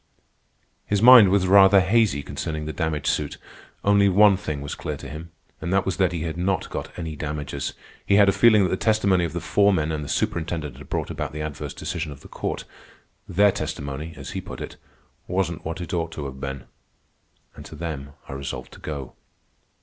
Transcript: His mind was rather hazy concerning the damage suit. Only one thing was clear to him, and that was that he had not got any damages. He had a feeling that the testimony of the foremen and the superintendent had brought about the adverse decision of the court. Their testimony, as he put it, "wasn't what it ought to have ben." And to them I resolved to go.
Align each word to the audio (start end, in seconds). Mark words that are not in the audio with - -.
His 0.87 0.99
mind 0.99 1.29
was 1.29 1.45
rather 1.45 1.79
hazy 1.79 2.23
concerning 2.23 2.65
the 2.65 2.73
damage 2.73 3.05
suit. 3.05 3.37
Only 3.83 4.09
one 4.09 4.35
thing 4.35 4.61
was 4.61 4.73
clear 4.73 4.97
to 4.97 5.07
him, 5.07 5.29
and 5.61 5.71
that 5.71 5.85
was 5.85 5.97
that 5.97 6.11
he 6.11 6.21
had 6.23 6.37
not 6.37 6.71
got 6.71 6.89
any 6.97 7.15
damages. 7.15 7.73
He 8.03 8.15
had 8.15 8.27
a 8.27 8.31
feeling 8.31 8.63
that 8.63 8.71
the 8.71 8.77
testimony 8.77 9.25
of 9.25 9.33
the 9.33 9.39
foremen 9.39 9.91
and 9.91 10.03
the 10.03 10.09
superintendent 10.09 10.77
had 10.77 10.89
brought 10.89 11.11
about 11.11 11.33
the 11.33 11.41
adverse 11.43 11.75
decision 11.75 12.11
of 12.11 12.21
the 12.21 12.27
court. 12.27 12.63
Their 13.29 13.51
testimony, 13.51 14.15
as 14.17 14.31
he 14.31 14.41
put 14.41 14.59
it, 14.59 14.77
"wasn't 15.27 15.63
what 15.63 15.79
it 15.79 15.93
ought 15.93 16.11
to 16.13 16.25
have 16.25 16.39
ben." 16.39 16.63
And 17.55 17.63
to 17.67 17.75
them 17.75 18.13
I 18.27 18.33
resolved 18.33 18.71
to 18.71 18.79
go. 18.79 19.13